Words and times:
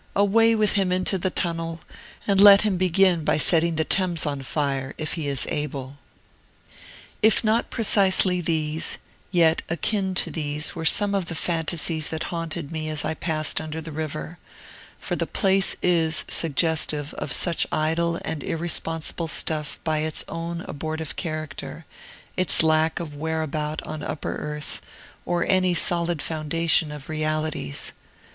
Away 0.15 0.55
with 0.55 0.71
him 0.73 0.91
into 0.91 1.19
the 1.19 1.29
Tunnel, 1.29 1.79
and 2.25 2.41
let 2.41 2.63
him 2.63 2.75
begin 2.75 3.23
by 3.23 3.37
setting 3.37 3.75
the 3.75 3.83
Thames 3.83 4.25
on 4.25 4.41
fire, 4.41 4.95
if 4.97 5.13
he 5.13 5.27
is 5.27 5.45
able! 5.47 5.99
If 7.21 7.43
not 7.43 7.69
precisely 7.69 8.41
these, 8.41 8.97
yet 9.29 9.61
akin 9.69 10.15
to 10.15 10.31
these 10.31 10.73
were 10.73 10.85
some 10.85 11.13
of 11.13 11.25
the 11.27 11.35
fantasies 11.35 12.09
that 12.09 12.23
haunted 12.33 12.71
me 12.71 12.89
as 12.89 13.05
I 13.05 13.13
passed 13.13 13.61
under 13.61 13.79
the 13.79 13.91
river: 13.91 14.39
for 14.97 15.15
the 15.15 15.27
place 15.27 15.75
is 15.83 16.25
suggestive 16.27 17.13
of 17.13 17.31
such 17.31 17.67
idle 17.71 18.19
and 18.25 18.41
irresponsible 18.43 19.27
stuff 19.27 19.79
by 19.83 19.99
its 19.99 20.25
own 20.27 20.61
abortive 20.61 21.15
character, 21.15 21.85
its 22.35 22.63
lack 22.63 22.99
of 22.99 23.15
whereabout 23.15 23.83
on 23.83 24.01
upper 24.01 24.33
earth, 24.37 24.81
or 25.27 25.45
any 25.47 25.75
solid 25.75 26.23
foundation 26.23 26.91
of 26.91 27.07
realities. 27.07 27.93